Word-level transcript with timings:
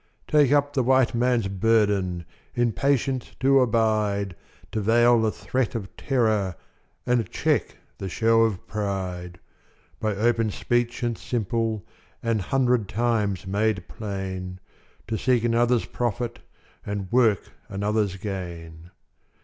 Take 0.27 0.51
up 0.51 0.73
the 0.73 0.81
White 0.81 1.13
Man's 1.13 1.47
burden 1.47 2.25
In 2.55 2.71
patience 2.71 3.35
to 3.39 3.59
abide, 3.59 4.35
To 4.71 4.81
veil 4.81 5.21
the 5.21 5.29
threat 5.31 5.75
of 5.75 5.95
terror 5.95 6.55
And 7.05 7.29
check 7.29 7.77
the 7.99 8.09
show 8.09 8.41
of 8.41 8.65
pride; 8.65 9.39
By 9.99 10.15
open 10.15 10.49
speech 10.49 11.03
and 11.03 11.15
simple, 11.15 11.85
An 12.23 12.39
hundred 12.39 12.89
times 12.89 13.45
made 13.45 13.87
plain, 13.87 14.59
To 15.07 15.19
seek 15.19 15.43
another's 15.43 15.85
profit, 15.85 16.39
And 16.83 17.11
work 17.11 17.51
another's 17.69 18.15
gain. 18.15 18.89